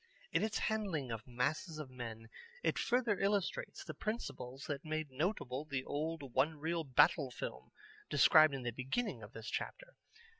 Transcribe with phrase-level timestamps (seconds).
[0.31, 2.27] In its handling of masses of men
[2.63, 7.71] it further illustrates the principles that made notable the old one reel Battle film
[8.09, 9.93] described in the beginning of this chapter.